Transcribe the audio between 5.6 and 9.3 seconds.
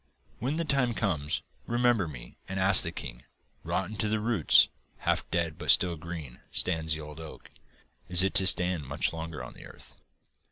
still green, stands the old oak. Is it to stand much